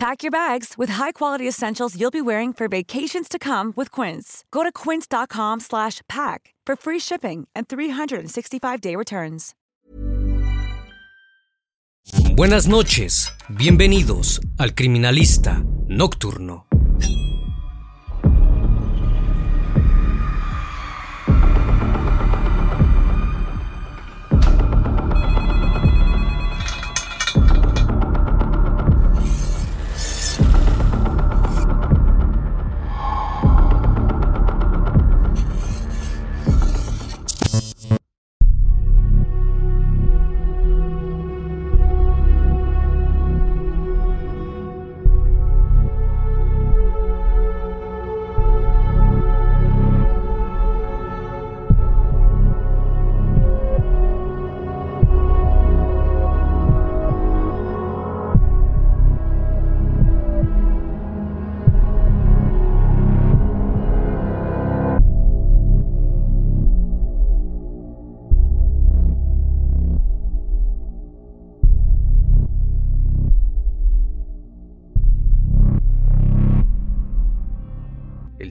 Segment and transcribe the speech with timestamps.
[0.00, 4.46] Pack your bags with high-quality essentials you'll be wearing for vacations to come with Quince.
[4.50, 9.54] Go to quince.com slash pack for free shipping and 365-day returns.
[12.34, 13.30] Buenas noches.
[13.50, 16.64] Bienvenidos al Criminalista Nocturno.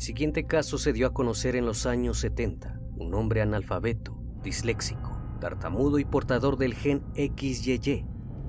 [0.09, 2.79] Siguiente caso se dio a conocer en los años 70.
[2.97, 8.07] Un hombre analfabeto, disléxico, tartamudo y portador del gen XYY,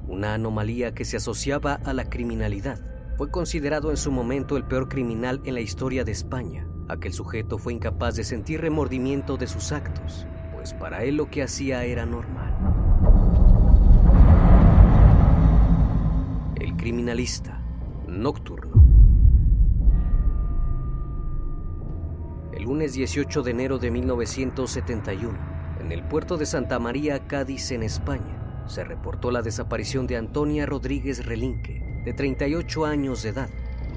[0.09, 2.81] una anomalía que se asociaba a la criminalidad.
[3.19, 6.67] Fue considerado en su momento el peor criminal en la historia de España.
[6.89, 11.43] Aquel sujeto fue incapaz de sentir remordimiento de sus actos, pues para él lo que
[11.43, 12.57] hacía era normal.
[16.59, 17.63] El criminalista
[18.09, 18.70] nocturno.
[22.61, 25.39] El lunes 18 de enero de 1971,
[25.81, 30.67] en el puerto de Santa María, Cádiz, en España, se reportó la desaparición de Antonia
[30.67, 33.49] Rodríguez Relinque, de 38 años de edad,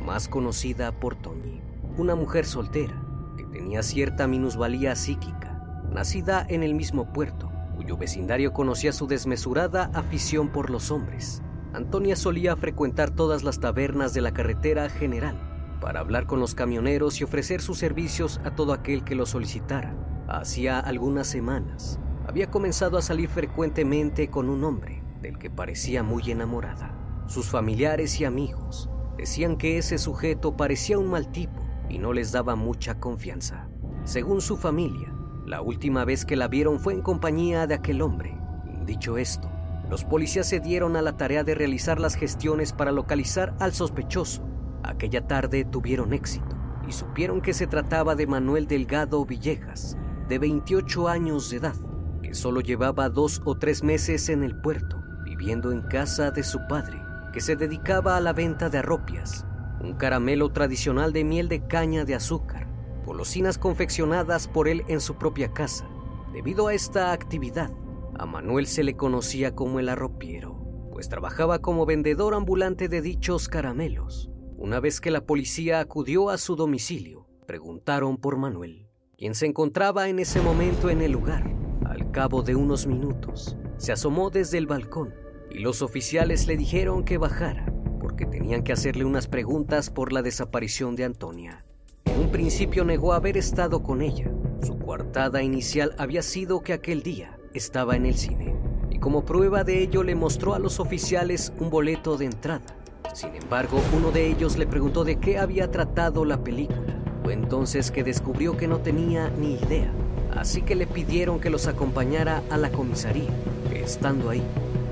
[0.06, 1.60] más conocida por Toñi,
[1.98, 2.96] una mujer soltera
[3.36, 9.92] que tenía cierta minusvalía psíquica, nacida en el mismo puerto, cuyo vecindario conocía su desmesurada
[9.94, 11.42] afición por los hombres.
[11.74, 15.53] Antonia solía frecuentar todas las tabernas de la carretera general
[15.84, 19.94] para hablar con los camioneros y ofrecer sus servicios a todo aquel que lo solicitara.
[20.30, 26.32] Hacía algunas semanas había comenzado a salir frecuentemente con un hombre del que parecía muy
[26.32, 26.98] enamorada.
[27.28, 32.32] Sus familiares y amigos decían que ese sujeto parecía un mal tipo y no les
[32.32, 33.68] daba mucha confianza.
[34.06, 35.14] Según su familia,
[35.46, 38.38] la última vez que la vieron fue en compañía de aquel hombre.
[38.86, 39.52] Dicho esto,
[39.90, 44.53] los policías se dieron a la tarea de realizar las gestiones para localizar al sospechoso
[44.84, 46.56] Aquella tarde tuvieron éxito
[46.88, 51.76] y supieron que se trataba de Manuel Delgado Villegas, de 28 años de edad,
[52.22, 56.60] que solo llevaba dos o tres meses en el puerto, viviendo en casa de su
[56.68, 59.46] padre, que se dedicaba a la venta de arropias,
[59.82, 62.68] un caramelo tradicional de miel de caña de azúcar,
[63.06, 65.88] golosinas confeccionadas por él en su propia casa.
[66.34, 67.70] Debido a esta actividad,
[68.18, 73.48] a Manuel se le conocía como el arropiero, pues trabajaba como vendedor ambulante de dichos
[73.48, 74.33] caramelos.
[74.64, 78.88] Una vez que la policía acudió a su domicilio, preguntaron por Manuel,
[79.18, 81.54] quien se encontraba en ese momento en el lugar.
[81.86, 85.14] Al cabo de unos minutos, se asomó desde el balcón
[85.52, 87.66] y los oficiales le dijeron que bajara
[88.00, 91.66] porque tenían que hacerle unas preguntas por la desaparición de Antonia.
[92.06, 94.32] En un principio negó haber estado con ella.
[94.66, 98.56] Su coartada inicial había sido que aquel día estaba en el cine
[98.90, 102.78] y como prueba de ello le mostró a los oficiales un boleto de entrada.
[103.14, 106.98] Sin embargo, uno de ellos le preguntó de qué había tratado la película.
[107.24, 109.92] Fue entonces que descubrió que no tenía ni idea,
[110.36, 113.30] así que le pidieron que los acompañara a la comisaría.
[113.72, 114.42] Estando ahí,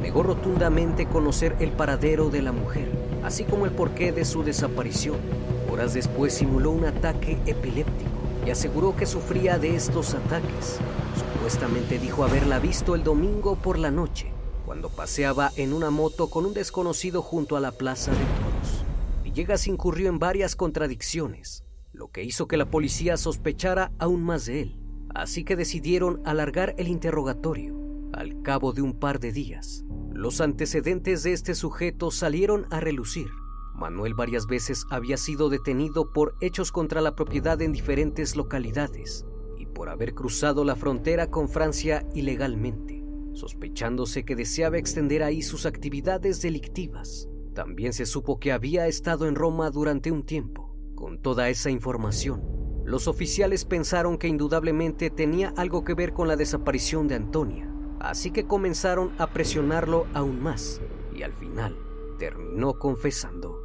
[0.04, 2.92] negó rotundamente conocer el paradero de la mujer,
[3.24, 5.18] así como el porqué de su desaparición.
[5.72, 8.12] Horas después simuló un ataque epiléptico
[8.46, 10.78] y aseguró que sufría de estos ataques.
[11.34, 14.32] Supuestamente dijo haberla visto el domingo por la noche,
[14.66, 18.86] cuando paseaba en una moto con un desconocido junto a la Plaza de Toros.
[19.24, 21.64] Villegas incurrió en varias contradicciones,
[21.94, 24.78] lo que hizo que la policía sospechara aún más de él.
[25.14, 27.80] Así que decidieron alargar el interrogatorio.
[28.14, 33.28] Al cabo de un par de días, los antecedentes de este sujeto salieron a relucir.
[33.74, 39.26] Manuel varias veces había sido detenido por hechos contra la propiedad en diferentes localidades
[39.58, 43.01] y por haber cruzado la frontera con Francia ilegalmente,
[43.34, 47.30] sospechándose que deseaba extender ahí sus actividades delictivas.
[47.54, 50.76] También se supo que había estado en Roma durante un tiempo.
[50.96, 52.42] Con toda esa información,
[52.86, 58.32] los oficiales pensaron que indudablemente tenía algo que ver con la desaparición de Antonia, así
[58.32, 60.82] que comenzaron a presionarlo aún más
[61.14, 61.78] y al final
[62.18, 63.60] terminó confesando.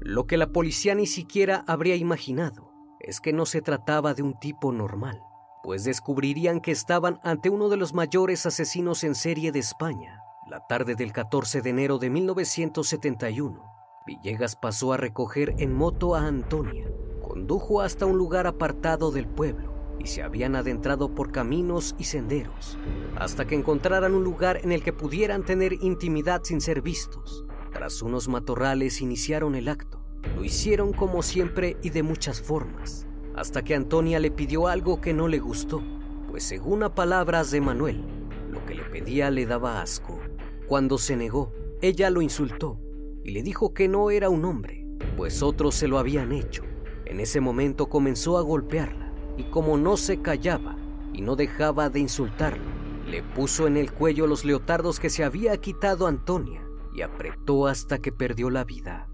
[0.00, 2.70] Lo que la policía ni siquiera habría imaginado
[3.00, 5.20] es que no se trataba de un tipo normal,
[5.62, 10.22] pues descubrirían que estaban ante uno de los mayores asesinos en serie de España.
[10.48, 13.62] La tarde del 14 de enero de 1971,
[14.06, 16.90] Villegas pasó a recoger en moto a Antonia,
[17.22, 19.70] condujo hasta un lugar apartado del pueblo
[20.00, 22.78] y se habían adentrado por caminos y senderos,
[23.16, 27.44] hasta que encontraran un lugar en el que pudieran tener intimidad sin ser vistos.
[27.72, 30.02] Tras unos matorrales iniciaron el acto.
[30.34, 35.12] Lo hicieron como siempre y de muchas formas, hasta que Antonia le pidió algo que
[35.12, 35.82] no le gustó,
[36.30, 38.04] pues según a palabras de Manuel,
[38.50, 40.18] lo que le pedía le daba asco.
[40.66, 42.78] Cuando se negó, ella lo insultó
[43.24, 44.86] y le dijo que no era un hombre,
[45.16, 46.62] pues otros se lo habían hecho.
[47.06, 50.76] En ese momento comenzó a golpearla y como no se callaba
[51.12, 52.62] y no dejaba de insultarlo,
[53.06, 56.62] le puso en el cuello los leotardos que se había quitado Antonia
[56.94, 59.08] y apretó hasta que perdió la vida.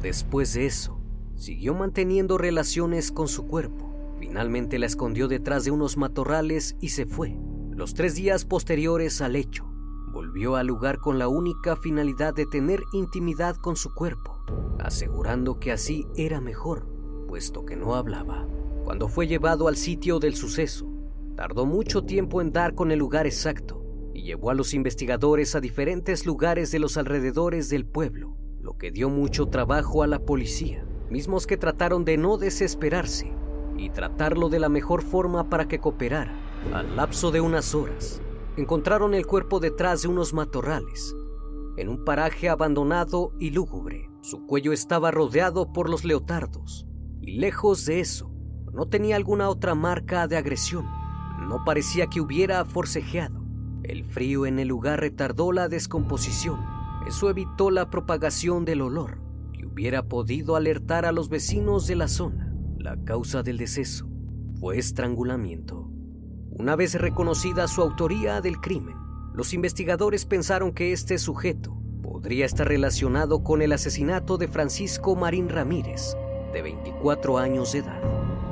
[0.00, 0.99] Después de eso,
[1.40, 4.14] siguió manteniendo relaciones con su cuerpo.
[4.18, 7.34] Finalmente la escondió detrás de unos matorrales y se fue.
[7.70, 9.64] Los tres días posteriores al hecho,
[10.12, 14.44] volvió al lugar con la única finalidad de tener intimidad con su cuerpo,
[14.80, 16.86] asegurando que así era mejor,
[17.26, 18.46] puesto que no hablaba.
[18.84, 20.92] Cuando fue llevado al sitio del suceso,
[21.36, 23.82] tardó mucho tiempo en dar con el lugar exacto
[24.12, 28.90] y llevó a los investigadores a diferentes lugares de los alrededores del pueblo, lo que
[28.90, 33.34] dio mucho trabajo a la policía, mismos que trataron de no desesperarse
[33.76, 36.34] y tratarlo de la mejor forma para que cooperara.
[36.72, 38.20] Al lapso de unas horas,
[38.56, 41.14] encontraron el cuerpo detrás de unos matorrales,
[41.76, 44.10] en un paraje abandonado y lúgubre.
[44.20, 46.86] Su cuello estaba rodeado por los leotardos,
[47.20, 48.30] y lejos de eso,
[48.72, 50.86] no tenía alguna otra marca de agresión.
[51.48, 53.40] No parecía que hubiera forcejeado.
[53.82, 56.60] El frío en el lugar retardó la descomposición.
[57.08, 59.18] Eso evitó la propagación del olor,
[59.66, 62.54] hubiera podido alertar a los vecinos de la zona.
[62.78, 64.08] La causa del deceso
[64.58, 65.90] fue estrangulamiento.
[66.50, 68.96] Una vez reconocida su autoría del crimen,
[69.34, 75.48] los investigadores pensaron que este sujeto podría estar relacionado con el asesinato de Francisco Marín
[75.48, 76.16] Ramírez,
[76.52, 78.02] de 24 años de edad,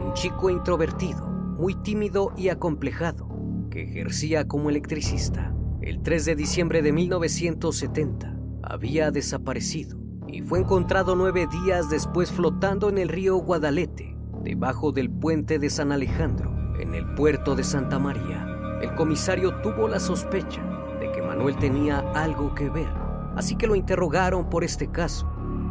[0.03, 3.29] un chico introvertido, muy tímido y acomplejado,
[3.71, 5.55] que ejercía como electricista.
[5.83, 9.98] El 3 de diciembre de 1970 había desaparecido
[10.29, 15.71] y fue encontrado nueve días después flotando en el río Guadalete, debajo del puente de
[15.71, 18.47] San Alejandro, en el puerto de Santa María.
[18.83, 20.63] El comisario tuvo la sospecha
[21.01, 22.93] de que Manuel tenía algo que ver,
[23.37, 25.27] así que lo interrogaron por este caso.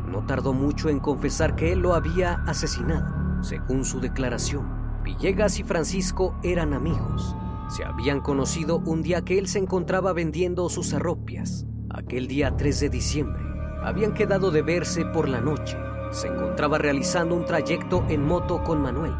[0.08, 3.44] No tardó mucho en confesar que él lo había asesinado.
[3.44, 7.36] Según su declaración, Villegas y Francisco eran amigos.
[7.70, 11.66] Se habían conocido un día que él se encontraba vendiendo sus arropias.
[11.90, 13.47] Aquel día 3 de diciembre,
[13.84, 15.78] habían quedado de verse por la noche.
[16.12, 19.14] Se encontraba realizando un trayecto en moto con Manuel,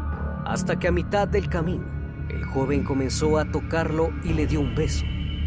[0.44, 1.84] hasta que a mitad del camino,
[2.28, 5.04] el joven comenzó a tocarlo y le dio un beso.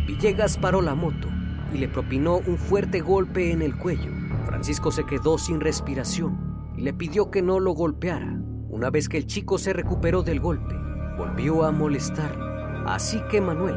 [0.07, 1.27] Villegas paró la moto
[1.73, 4.11] y le propinó un fuerte golpe en el cuello.
[4.45, 8.37] Francisco se quedó sin respiración y le pidió que no lo golpeara.
[8.69, 10.75] Una vez que el chico se recuperó del golpe,
[11.17, 12.45] volvió a molestarlo.
[12.87, 13.75] Así que Manuel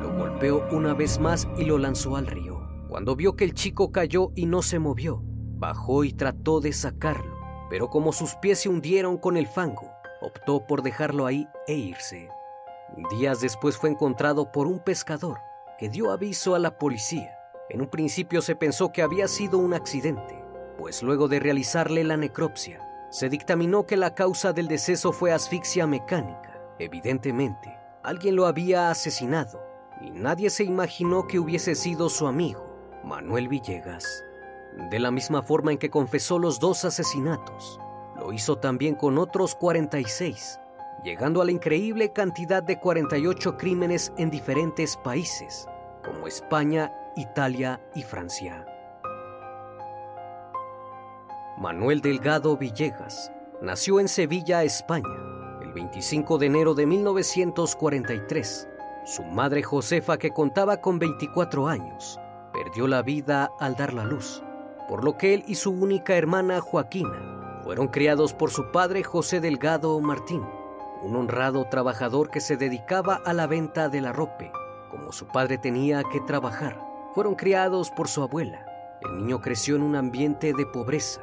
[0.00, 2.51] lo golpeó una vez más y lo lanzó al río.
[2.92, 7.40] Cuando vio que el chico cayó y no se movió, bajó y trató de sacarlo,
[7.70, 12.28] pero como sus pies se hundieron con el fango, optó por dejarlo ahí e irse.
[13.16, 15.38] Días después fue encontrado por un pescador
[15.78, 17.34] que dio aviso a la policía.
[17.70, 20.44] En un principio se pensó que había sido un accidente,
[20.76, 25.86] pues luego de realizarle la necropsia, se dictaminó que la causa del deceso fue asfixia
[25.86, 26.60] mecánica.
[26.78, 29.64] Evidentemente, alguien lo había asesinado
[30.02, 32.71] y nadie se imaginó que hubiese sido su amigo,
[33.04, 34.24] Manuel Villegas.
[34.90, 37.80] De la misma forma en que confesó los dos asesinatos,
[38.16, 40.60] lo hizo también con otros 46,
[41.04, 45.66] llegando a la increíble cantidad de 48 crímenes en diferentes países,
[46.04, 48.64] como España, Italia y Francia.
[51.58, 53.30] Manuel Delgado Villegas
[53.60, 58.68] nació en Sevilla, España, el 25 de enero de 1943.
[59.04, 62.18] Su madre Josefa, que contaba con 24 años,
[62.52, 64.42] perdió la vida al dar la luz,
[64.88, 69.40] por lo que él y su única hermana Joaquina fueron criados por su padre José
[69.40, 70.42] Delgado Martín,
[71.02, 74.52] un honrado trabajador que se dedicaba a la venta de la ropa.
[74.90, 76.78] Como su padre tenía que trabajar,
[77.14, 78.66] fueron criados por su abuela.
[79.02, 81.20] El niño creció en un ambiente de pobreza,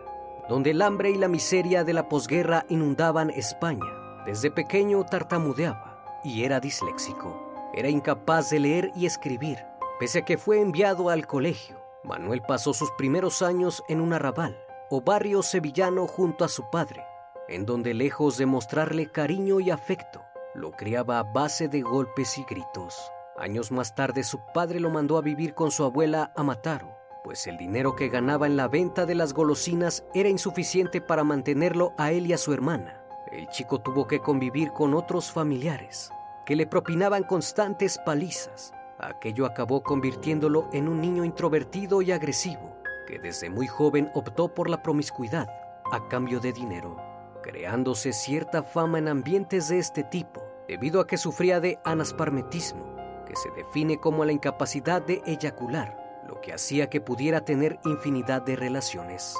[0.49, 3.85] donde el hambre y la miseria de la posguerra inundaban España.
[4.25, 7.71] Desde pequeño tartamudeaba y era disléxico.
[7.73, 9.68] Era incapaz de leer y escribir.
[9.99, 11.75] Pese a que fue enviado al colegio,
[12.05, 14.57] Manuel pasó sus primeros años en un arrabal
[14.89, 17.05] o barrio sevillano junto a su padre,
[17.49, 20.21] en donde lejos de mostrarle cariño y afecto,
[20.55, 23.11] lo criaba a base de golpes y gritos.
[23.37, 27.45] Años más tarde su padre lo mandó a vivir con su abuela a Mataro, pues
[27.45, 32.13] el dinero que ganaba en la venta de las golosinas era insuficiente para mantenerlo a
[32.13, 33.03] él y a su hermana.
[33.33, 36.09] El chico tuvo que convivir con otros familiares,
[36.45, 38.73] que le propinaban constantes palizas.
[38.99, 42.75] Aquello acabó convirtiéndolo en un niño introvertido y agresivo,
[43.07, 45.47] que desde muy joven optó por la promiscuidad
[45.91, 46.97] a cambio de dinero,
[47.41, 53.35] creándose cierta fama en ambientes de este tipo, debido a que sufría de anasparmetismo, que
[53.37, 58.57] se define como la incapacidad de eyacular, lo que hacía que pudiera tener infinidad de
[58.57, 59.33] relaciones.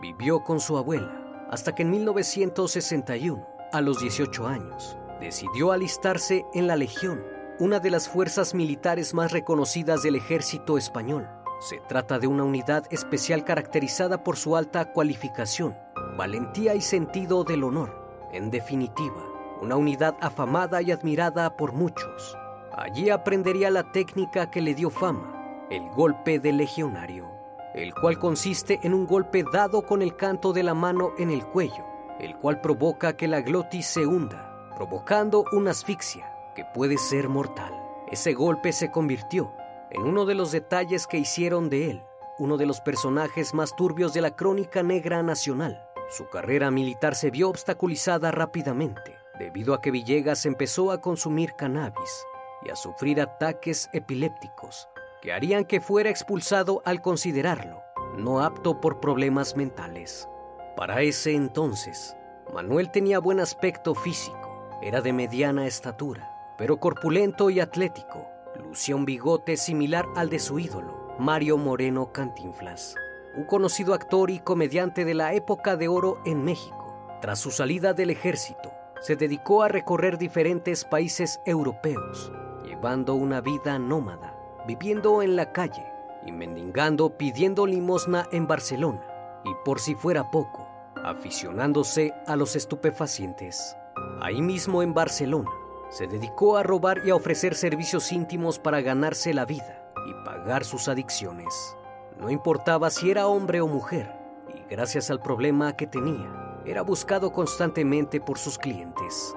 [0.00, 1.16] Vivió con su abuela
[1.50, 7.90] hasta que en 1961, a los 18 años, decidió alistarse en la Legión, una de
[7.90, 11.28] las fuerzas militares más reconocidas del ejército español.
[11.60, 15.76] Se trata de una unidad especial caracterizada por su alta cualificación,
[16.16, 17.94] valentía y sentido del honor.
[18.32, 19.22] En definitiva,
[19.60, 22.34] una unidad afamada y admirada por muchos.
[22.72, 27.28] Allí aprendería la técnica que le dio fama, el golpe del legionario,
[27.74, 31.44] el cual consiste en un golpe dado con el canto de la mano en el
[31.44, 31.84] cuello,
[32.20, 37.72] el cual provoca que la glotis se hunda, provocando una asfixia que puede ser mortal.
[38.10, 39.52] Ese golpe se convirtió
[39.90, 42.02] en uno de los detalles que hicieron de él
[42.40, 45.86] uno de los personajes más turbios de la crónica negra nacional.
[46.08, 52.24] Su carrera militar se vio obstaculizada rápidamente, debido a que Villegas empezó a consumir cannabis
[52.64, 54.88] y a sufrir ataques epilépticos
[55.20, 57.82] que harían que fuera expulsado al considerarlo
[58.16, 60.28] no apto por problemas mentales.
[60.76, 62.16] Para ese entonces,
[62.52, 66.28] Manuel tenía buen aspecto físico, era de mediana estatura,
[66.60, 68.28] pero corpulento y atlético,
[68.62, 72.96] lucía un bigote similar al de su ídolo, Mario Moreno Cantinflas,
[73.34, 76.94] un conocido actor y comediante de la época de oro en México.
[77.22, 82.30] Tras su salida del ejército, se dedicó a recorrer diferentes países europeos,
[82.62, 84.36] llevando una vida nómada
[84.66, 85.86] viviendo en la calle
[86.26, 89.00] y mendigando pidiendo limosna en Barcelona
[89.46, 90.68] y por si fuera poco,
[91.02, 93.78] aficionándose a los estupefacientes.
[94.20, 95.50] Ahí mismo en Barcelona,
[95.90, 100.64] se dedicó a robar y a ofrecer servicios íntimos para ganarse la vida y pagar
[100.64, 101.76] sus adicciones.
[102.18, 104.12] No importaba si era hombre o mujer,
[104.54, 109.34] y gracias al problema que tenía, era buscado constantemente por sus clientes.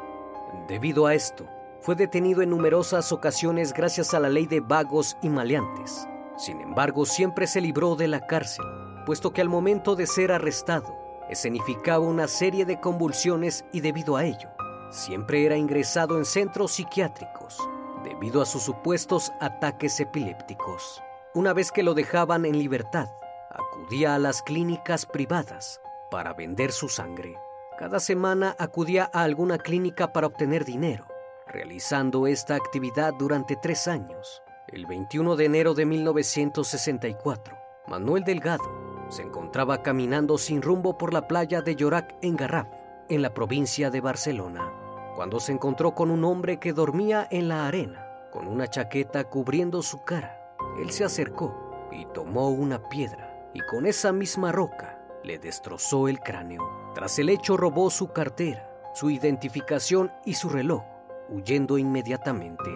[0.68, 1.48] Debido a esto,
[1.82, 6.08] fue detenido en numerosas ocasiones gracias a la ley de vagos y maleantes.
[6.38, 8.66] Sin embargo, siempre se libró de la cárcel,
[9.06, 10.96] puesto que al momento de ser arrestado,
[11.30, 14.50] escenificaba una serie de convulsiones y debido a ello,
[14.94, 17.58] siempre era ingresado en centros psiquiátricos,
[18.04, 21.02] debido a sus supuestos ataques epilépticos.
[21.34, 23.10] Una vez que lo dejaban en libertad,
[23.50, 27.36] acudía a las clínicas privadas para vender su sangre.
[27.78, 31.08] Cada semana acudía a alguna clínica para obtener dinero
[31.54, 34.42] realizando esta actividad durante tres años.
[34.68, 37.56] El 21 de enero de 1964,
[37.88, 38.64] Manuel Delgado
[39.10, 42.70] se encontraba caminando sin rumbo por la playa de Llorac en Garraf,
[43.10, 44.72] en la provincia de Barcelona,
[45.16, 49.82] cuando se encontró con un hombre que dormía en la arena, con una chaqueta cubriendo
[49.82, 50.56] su cara.
[50.80, 56.20] Él se acercó y tomó una piedra y con esa misma roca le destrozó el
[56.20, 56.92] cráneo.
[56.96, 60.84] Tras el hecho robó su cartera, su identificación y su reloj
[61.30, 62.70] huyendo inmediatamente.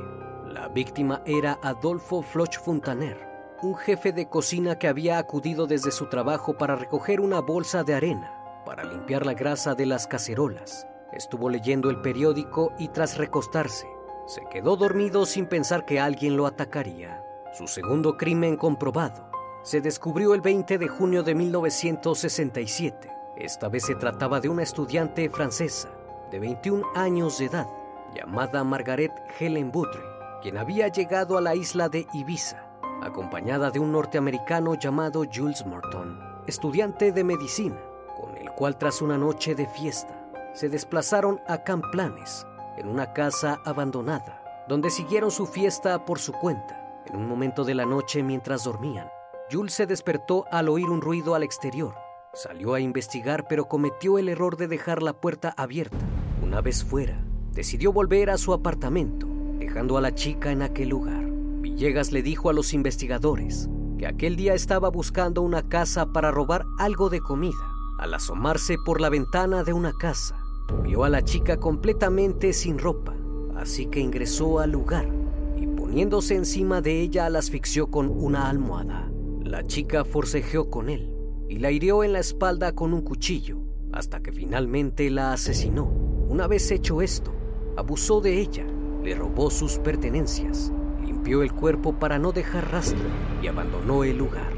[0.48, 3.18] La víctima era Adolfo Floch Fontaner,
[3.62, 7.94] un jefe de cocina que había acudido desde su trabajo para recoger una bolsa de
[7.94, 8.34] arena
[8.66, 10.86] para limpiar la grasa de las cacerolas.
[11.18, 13.88] Estuvo leyendo el periódico y tras recostarse,
[14.28, 17.24] se quedó dormido sin pensar que alguien lo atacaría.
[17.58, 19.28] Su segundo crimen comprobado
[19.64, 23.10] se descubrió el 20 de junio de 1967.
[23.36, 25.90] Esta vez se trataba de una estudiante francesa
[26.30, 27.68] de 21 años de edad
[28.14, 30.04] llamada Margaret Helen Butre,
[30.44, 32.64] quien había llegado a la isla de Ibiza
[33.02, 37.80] acompañada de un norteamericano llamado Jules Morton, estudiante de medicina,
[38.16, 40.17] con el cual tras una noche de fiesta
[40.58, 42.48] se desplazaron a Camp Planes,
[42.78, 47.04] en una casa abandonada, donde siguieron su fiesta por su cuenta.
[47.06, 49.08] En un momento de la noche mientras dormían,
[49.52, 51.94] Jules se despertó al oír un ruido al exterior.
[52.34, 56.04] Salió a investigar pero cometió el error de dejar la puerta abierta.
[56.42, 59.28] Una vez fuera, decidió volver a su apartamento,
[59.60, 61.24] dejando a la chica en aquel lugar.
[61.62, 66.66] Villegas le dijo a los investigadores que aquel día estaba buscando una casa para robar
[66.80, 67.54] algo de comida.
[68.00, 70.37] Al asomarse por la ventana de una casa,
[70.84, 73.16] vio a la chica completamente sin ropa,
[73.56, 75.10] así que ingresó al lugar
[75.58, 79.12] y poniéndose encima de ella la asfixió con una almohada.
[79.44, 81.14] La chica forcejeó con él
[81.50, 83.60] y la hirió en la espalda con un cuchillo
[83.94, 85.86] hasta que finalmente la asesinó.
[85.86, 87.34] Una vez hecho esto,
[87.78, 88.66] abusó de ella,
[89.04, 90.72] le robó sus pertenencias
[91.08, 93.06] limpió el cuerpo para no dejar rastro
[93.42, 94.52] y abandonó el lugar.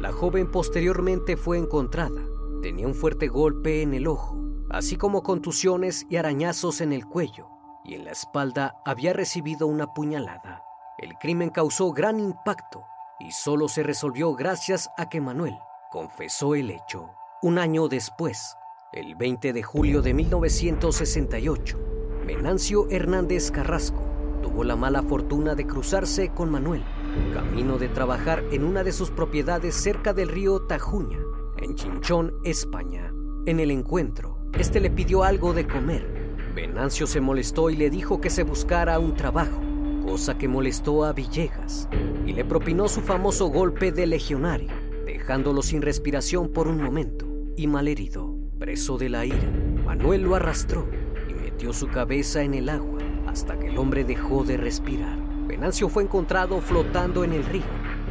[0.00, 2.20] La joven posteriormente fue encontrada.
[2.62, 4.36] Tenía un fuerte golpe en el ojo,
[4.76, 7.48] así como contusiones y arañazos en el cuello,
[7.84, 10.64] y en la espalda había recibido una puñalada.
[10.98, 12.84] El crimen causó gran impacto
[13.20, 15.56] y solo se resolvió gracias a que Manuel
[15.90, 17.10] confesó el hecho.
[17.42, 18.56] Un año después,
[18.92, 21.78] el 20 de julio de 1968,
[22.26, 24.02] Menancio Hernández Carrasco
[24.42, 26.84] tuvo la mala fortuna de cruzarse con Manuel,
[27.32, 31.20] camino de trabajar en una de sus propiedades cerca del río Tajuña,
[31.58, 33.12] en Chinchón, España.
[33.46, 36.06] En el encuentro, este le pidió algo de comer.
[36.54, 39.60] Venancio se molestó y le dijo que se buscara un trabajo,
[40.06, 41.88] cosa que molestó a Villegas,
[42.24, 44.70] y le propinó su famoso golpe de legionario,
[45.04, 48.36] dejándolo sin respiración por un momento y malherido.
[48.58, 49.50] Preso de la ira,
[49.84, 50.86] Manuel lo arrastró
[51.28, 55.18] y metió su cabeza en el agua hasta que el hombre dejó de respirar.
[55.48, 57.64] Venancio fue encontrado flotando en el río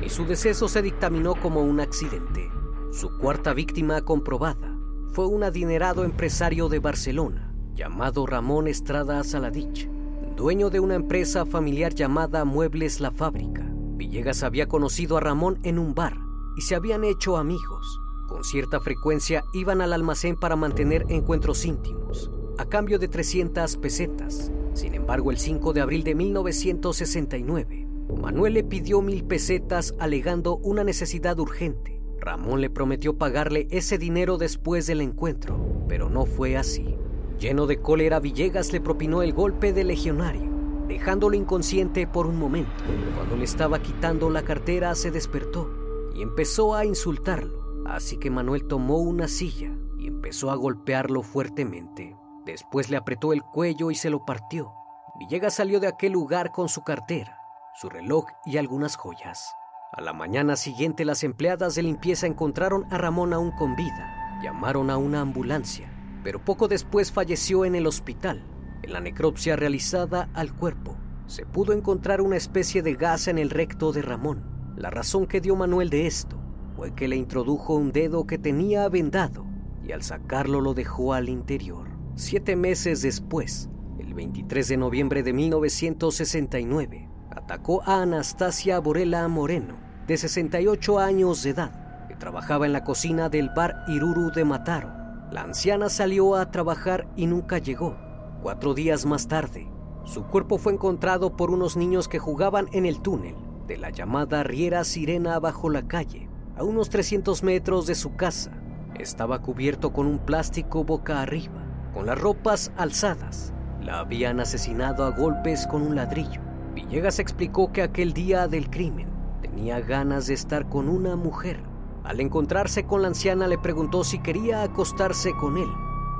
[0.05, 2.51] y su deceso se dictaminó como un accidente.
[2.91, 4.72] Su cuarta víctima comprobada
[5.13, 9.87] fue un adinerado empresario de Barcelona llamado Ramón Estrada Saladich,
[10.35, 13.63] dueño de una empresa familiar llamada Muebles La Fábrica.
[13.95, 16.17] Villegas había conocido a Ramón en un bar
[16.57, 17.99] y se habían hecho amigos.
[18.27, 24.51] Con cierta frecuencia iban al almacén para mantener encuentros íntimos, a cambio de 300 pesetas.
[24.73, 27.87] Sin embargo, el 5 de abril de 1969,
[28.19, 32.02] Manuel le pidió mil pesetas alegando una necesidad urgente.
[32.23, 35.59] Ramón le prometió pagarle ese dinero después del encuentro,
[35.89, 36.95] pero no fue así.
[37.37, 40.49] Lleno de cólera, Villegas le propinó el golpe de legionario,
[40.87, 42.83] dejándolo inconsciente por un momento.
[43.15, 45.69] Cuando le estaba quitando la cartera, se despertó
[46.15, 47.83] y empezó a insultarlo.
[47.85, 52.15] Así que Manuel tomó una silla y empezó a golpearlo fuertemente.
[52.45, 54.71] Después le apretó el cuello y se lo partió.
[55.19, 57.37] Villegas salió de aquel lugar con su cartera,
[57.75, 59.53] su reloj y algunas joyas.
[59.95, 64.39] A la mañana siguiente las empleadas de limpieza encontraron a Ramón aún con vida.
[64.41, 65.87] Llamaron a una ambulancia,
[66.23, 68.43] pero poco después falleció en el hospital.
[68.81, 73.51] En la necropsia realizada al cuerpo, se pudo encontrar una especie de gas en el
[73.51, 74.73] recto de Ramón.
[74.75, 76.39] La razón que dio Manuel de esto
[76.75, 79.45] fue que le introdujo un dedo que tenía vendado
[79.83, 81.87] y al sacarlo lo dejó al interior.
[82.15, 90.17] Siete meses después, el 23 de noviembre de 1969, atacó a Anastasia Borela Moreno, de
[90.17, 94.91] 68 años de edad, que trabajaba en la cocina del bar Iruru de Mataro.
[95.31, 97.97] La anciana salió a trabajar y nunca llegó.
[98.41, 99.67] Cuatro días más tarde,
[100.03, 103.35] su cuerpo fue encontrado por unos niños que jugaban en el túnel
[103.67, 108.51] de la llamada Riera Sirena bajo la calle, a unos 300 metros de su casa.
[108.99, 111.63] Estaba cubierto con un plástico boca arriba
[111.93, 113.53] con las ropas alzadas.
[113.81, 116.41] La habían asesinado a golpes con un ladrillo.
[116.73, 119.12] Villegas explicó que aquel día del crimen
[119.53, 121.59] tenía ganas de estar con una mujer.
[122.03, 125.69] Al encontrarse con la anciana le preguntó si quería acostarse con él.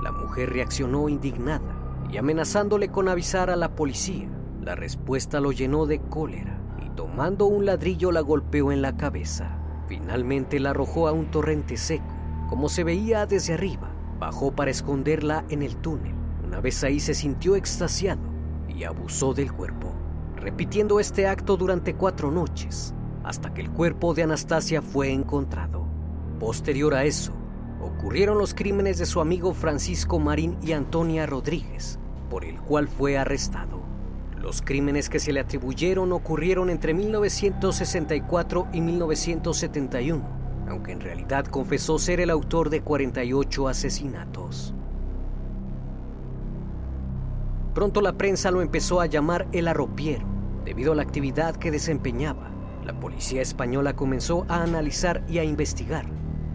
[0.03, 1.75] La mujer reaccionó indignada
[2.11, 4.29] y amenazándole con avisar a la policía.
[4.61, 9.57] La respuesta lo llenó de cólera y tomando un ladrillo la golpeó en la cabeza.
[9.87, 12.15] Finalmente la arrojó a un torrente seco,
[12.49, 13.89] como se veía desde arriba.
[14.19, 16.13] Bajó para esconderla en el túnel.
[16.45, 18.21] Una vez ahí se sintió extasiado
[18.69, 19.91] y abusó del cuerpo,
[20.35, 22.93] repitiendo este acto durante cuatro noches,
[23.23, 25.85] hasta que el cuerpo de Anastasia fue encontrado.
[26.39, 27.33] Posterior a eso,
[27.81, 33.17] ocurrieron los crímenes de su amigo Francisco Marín y Antonia Rodríguez, por el cual fue
[33.17, 33.81] arrestado.
[34.37, 40.21] Los crímenes que se le atribuyeron ocurrieron entre 1964 y 1971,
[40.67, 44.75] aunque en realidad confesó ser el autor de 48 asesinatos.
[47.73, 50.25] Pronto la prensa lo empezó a llamar el arropiero,
[50.65, 52.52] debido a la actividad que desempeñaba.
[52.85, 56.05] La policía española comenzó a analizar y a investigar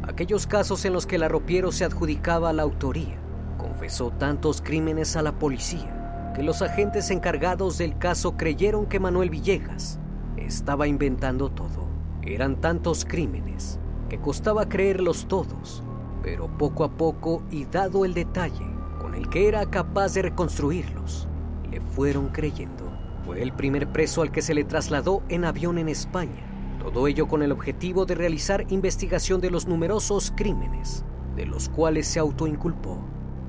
[0.08, 3.18] aquellos casos en los que el arropiero se adjudicaba la autoría.
[3.58, 9.28] Confesó tantos crímenes a la policía que los agentes encargados del caso creyeron que Manuel
[9.28, 10.00] Villegas
[10.36, 11.86] estaba inventando todo.
[12.22, 15.82] Eran tantos crímenes que costaba creerlos todos,
[16.22, 18.66] pero poco a poco y dado el detalle
[18.98, 21.28] con el que era capaz de reconstruirlos,
[21.70, 22.87] le fueron creyendo.
[23.28, 27.28] Fue el primer preso al que se le trasladó en avión en España, todo ello
[27.28, 31.04] con el objetivo de realizar investigación de los numerosos crímenes
[31.36, 32.98] de los cuales se autoinculpó.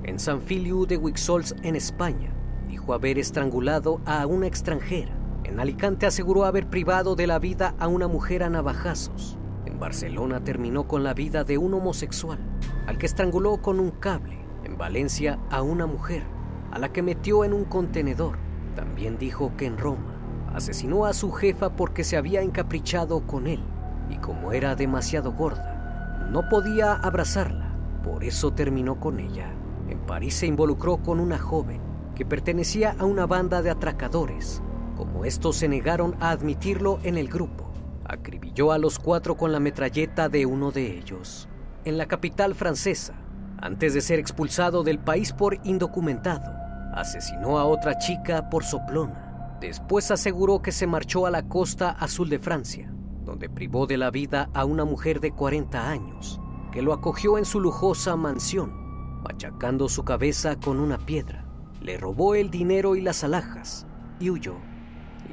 [0.03, 2.33] En San Filiu de Wixols, en España,
[2.67, 5.17] dijo haber estrangulado a una extranjera.
[5.45, 9.37] En Alicante aseguró haber privado de la vida a una mujer a navajazos.
[9.65, 12.39] En Barcelona terminó con la vida de un homosexual,
[12.85, 14.39] al que estranguló con un cable.
[14.65, 16.23] En Valencia a una mujer,
[16.69, 18.48] a la que metió en un contenedor.
[18.75, 20.15] También dijo que en Roma
[20.53, 23.63] asesinó a su jefa porque se había encaprichado con él
[24.09, 29.51] y como era demasiado gorda, no podía abrazarla, por eso terminó con ella.
[29.87, 31.81] En París se involucró con una joven
[32.15, 34.61] que pertenecía a una banda de atracadores.
[34.97, 37.71] Como estos se negaron a admitirlo en el grupo,
[38.05, 41.47] acribilló a los cuatro con la metralleta de uno de ellos.
[41.85, 43.13] En la capital francesa,
[43.61, 46.58] antes de ser expulsado del país por indocumentado,
[46.99, 49.57] asesinó a otra chica por soplona.
[49.61, 52.91] Después aseguró que se marchó a la costa azul de Francia,
[53.25, 56.39] donde privó de la vida a una mujer de 40 años,
[56.71, 61.49] que lo acogió en su lujosa mansión, machacando su cabeza con una piedra
[61.81, 63.87] le robó el dinero y las alhajas
[64.19, 64.55] y huyó.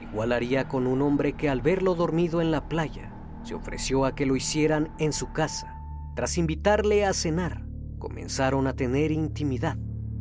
[0.03, 4.15] Igual haría con un hombre que al verlo dormido en la playa, se ofreció a
[4.15, 5.81] que lo hicieran en su casa.
[6.15, 7.65] Tras invitarle a cenar,
[7.99, 9.77] comenzaron a tener intimidad.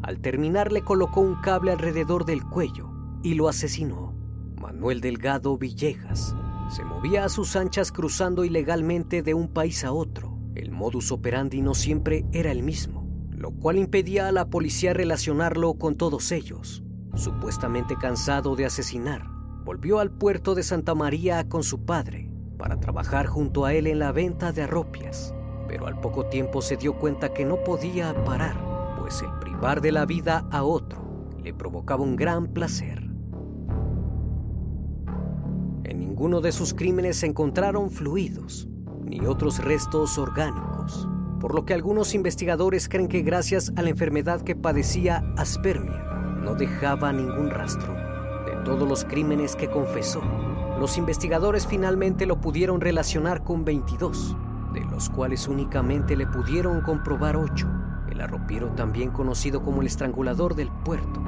[0.05, 2.91] Al terminar le colocó un cable alrededor del cuello
[3.23, 4.13] y lo asesinó.
[4.61, 6.35] Manuel Delgado Villegas
[6.69, 10.37] se movía a sus anchas cruzando ilegalmente de un país a otro.
[10.55, 13.05] El modus operandi no siempre era el mismo
[13.45, 16.83] lo cual impedía a la policía relacionarlo con todos ellos.
[17.13, 19.27] Supuestamente cansado de asesinar,
[19.63, 23.99] volvió al puerto de Santa María con su padre para trabajar junto a él en
[23.99, 25.33] la venta de arropias,
[25.67, 28.57] pero al poco tiempo se dio cuenta que no podía parar,
[29.05, 33.03] pues el privar de la vida a otro le provocaba un gran placer.
[35.83, 38.67] En ninguno de sus crímenes se encontraron fluidos
[39.03, 41.07] ni otros restos orgánicos
[41.39, 46.01] por lo que algunos investigadores creen que gracias a la enfermedad que padecía Aspermia,
[46.41, 47.93] no dejaba ningún rastro
[48.47, 50.21] de todos los crímenes que confesó.
[50.79, 54.35] Los investigadores finalmente lo pudieron relacionar con 22,
[54.73, 57.74] de los cuales únicamente le pudieron comprobar 8.
[58.15, 61.21] El arropiero, también conocido como el estrangulador del puerto,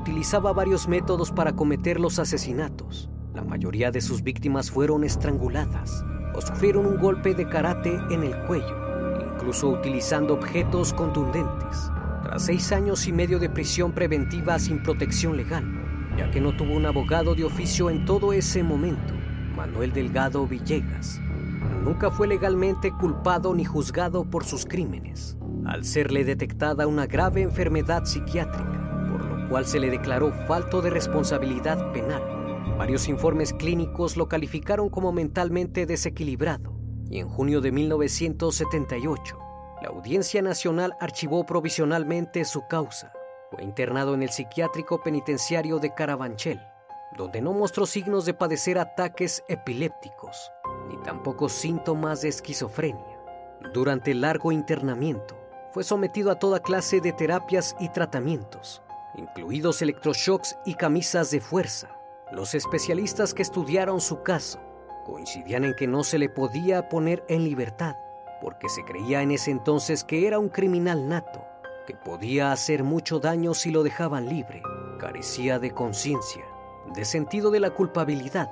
[0.00, 3.10] utilizaba varios métodos para cometer los asesinatos.
[3.34, 6.04] La mayoría de sus víctimas fueron estranguladas
[6.36, 8.84] o sufrieron un golpe de karate en el cuello
[9.44, 11.90] incluso utilizando objetos contundentes,
[12.22, 15.64] tras seis años y medio de prisión preventiva sin protección legal,
[16.16, 19.12] ya que no tuvo un abogado de oficio en todo ese momento.
[19.54, 21.20] Manuel Delgado Villegas
[21.82, 28.04] nunca fue legalmente culpado ni juzgado por sus crímenes, al serle detectada una grave enfermedad
[28.04, 32.22] psiquiátrica, por lo cual se le declaró falto de responsabilidad penal.
[32.78, 36.74] Varios informes clínicos lo calificaron como mentalmente desequilibrado
[37.10, 39.38] y en junio de 1978,
[39.82, 43.12] la Audiencia Nacional archivó provisionalmente su causa.
[43.50, 46.60] Fue internado en el psiquiátrico penitenciario de Carabanchel,
[47.16, 50.50] donde no mostró signos de padecer ataques epilépticos,
[50.88, 53.20] ni tampoco síntomas de esquizofrenia.
[53.72, 55.36] Durante el largo internamiento,
[55.74, 58.80] fue sometido a toda clase de terapias y tratamientos,
[59.16, 61.88] incluidos electroshocks y camisas de fuerza.
[62.30, 64.60] Los especialistas que estudiaron su caso
[65.04, 67.96] coincidían en que no se le podía poner en libertad,
[68.40, 71.44] porque se creía en ese entonces que era un criminal nato,
[71.88, 74.62] que podía hacer mucho daño si lo dejaban libre.
[75.00, 76.44] Carecía de conciencia,
[76.94, 78.48] de sentido de la culpabilidad,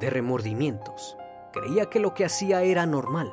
[0.00, 1.16] de remordimientos.
[1.52, 3.32] Creía que lo que hacía era normal.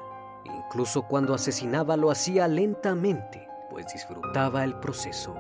[0.74, 5.36] Incluso cuando asesinaba lo hacía lentamente, pues disfrutaba el proceso.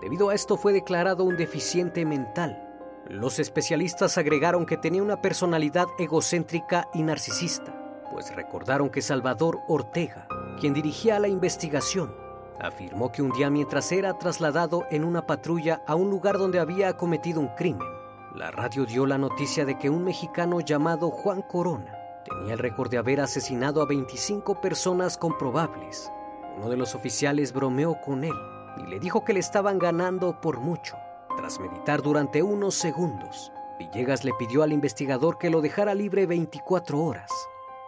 [0.00, 2.66] Debido a esto fue declarado un deficiente mental
[3.06, 7.74] Los especialistas agregaron que tenía una personalidad egocéntrica y narcisista,
[8.10, 10.26] pues recordaron que Salvador Ortega,
[10.58, 12.14] quien dirigía la investigación,
[12.58, 16.96] afirmó que un día mientras era trasladado en una patrulla a un lugar donde había
[16.96, 17.86] cometido un crimen,
[18.34, 21.99] la radio dio la noticia de que un mexicano llamado Juan Corona
[22.30, 26.10] tenía el récord de haber asesinado a 25 personas comprobables.
[26.56, 28.34] Uno de los oficiales bromeó con él
[28.78, 30.96] y le dijo que le estaban ganando por mucho.
[31.36, 36.98] Tras meditar durante unos segundos, Villegas le pidió al investigador que lo dejara libre 24
[36.98, 37.30] horas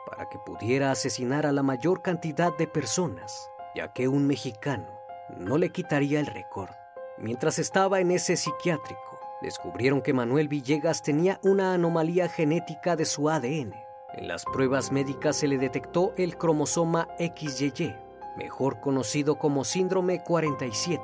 [0.07, 4.87] para que pudiera asesinar a la mayor cantidad de personas ya que un mexicano
[5.39, 6.71] no le quitaría el récord.
[7.19, 13.29] Mientras estaba en ese psiquiátrico, descubrieron que Manuel Villegas tenía una anomalía genética de su
[13.29, 13.75] ADN.
[14.15, 17.97] En las pruebas médicas se le detectó el cromosoma XYY,
[18.37, 21.03] mejor conocido como síndrome 47.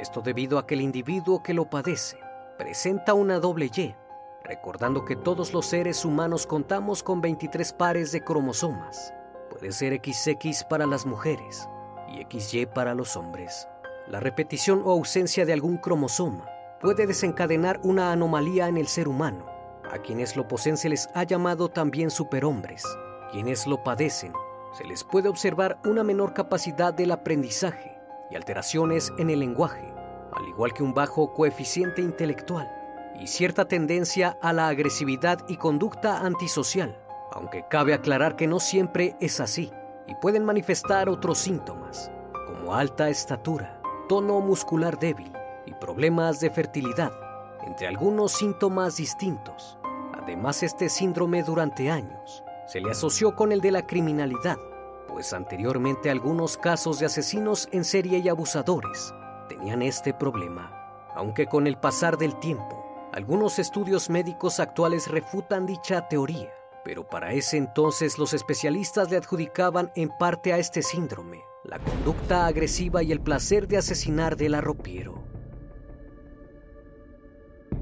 [0.00, 2.18] Esto debido a que el individuo que lo padece
[2.58, 3.94] presenta una doble Y,
[4.42, 9.14] recordando que todos los seres humanos contamos con 23 pares de cromosomas.
[9.48, 11.68] Puede ser XX para las mujeres
[12.08, 13.68] y XY para los hombres.
[14.08, 16.48] La repetición o ausencia de algún cromosoma
[16.80, 19.59] puede desencadenar una anomalía en el ser humano.
[19.92, 22.84] A quienes lo poseen se les ha llamado también superhombres.
[23.32, 24.32] Quienes lo padecen
[24.72, 27.98] se les puede observar una menor capacidad del aprendizaje
[28.30, 29.92] y alteraciones en el lenguaje,
[30.32, 32.70] al igual que un bajo coeficiente intelectual
[33.18, 36.96] y cierta tendencia a la agresividad y conducta antisocial,
[37.32, 39.72] aunque cabe aclarar que no siempre es así
[40.06, 42.10] y pueden manifestar otros síntomas,
[42.46, 45.32] como alta estatura, tono muscular débil
[45.66, 47.12] y problemas de fertilidad,
[47.66, 49.79] entre algunos síntomas distintos.
[50.22, 54.58] Además, este síndrome durante años se le asoció con el de la criminalidad,
[55.08, 59.12] pues anteriormente algunos casos de asesinos en serie y abusadores
[59.48, 66.06] tenían este problema, aunque con el pasar del tiempo, algunos estudios médicos actuales refutan dicha
[66.08, 66.50] teoría
[66.84, 72.46] pero para ese entonces los especialistas le adjudicaban en parte a este síndrome la conducta
[72.46, 75.22] agresiva y el placer de asesinar del arropiero.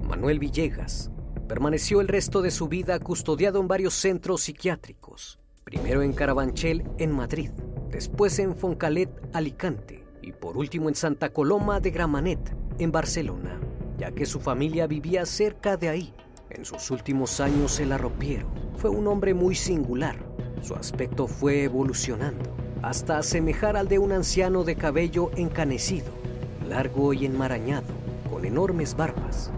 [0.02, 1.12] Manuel Villegas
[1.48, 7.10] permaneció el resto de su vida custodiado en varios centros psiquiátricos, primero en Carabanchel, en
[7.10, 7.50] Madrid,
[7.90, 13.58] después en Foncalet, Alicante, y por último en Santa Coloma de Gramanet, en Barcelona,
[13.96, 16.14] ya que su familia vivía cerca de ahí.
[16.50, 20.16] En sus últimos años el arropiero fue un hombre muy singular.
[20.62, 26.12] Su aspecto fue evolucionando hasta asemejar al de un anciano de cabello encanecido,
[26.68, 27.88] largo y enmarañado,
[28.30, 29.50] con enormes barbas,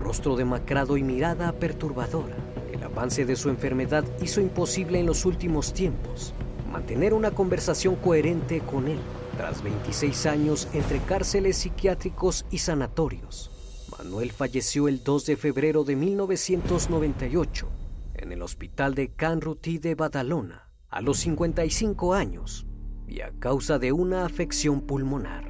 [0.00, 2.36] rostro demacrado y mirada perturbadora.
[2.72, 6.34] El avance de su enfermedad hizo imposible en los últimos tiempos
[6.70, 8.98] mantener una conversación coherente con él,
[9.36, 13.50] tras 26 años entre cárceles psiquiátricos y sanatorios.
[13.98, 17.68] Manuel falleció el 2 de febrero de 1998
[18.14, 22.66] en el hospital de Can Ruti de Badalona a los 55 años
[23.06, 25.49] y a causa de una afección pulmonar.